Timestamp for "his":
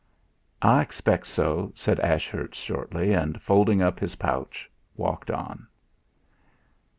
3.99-4.15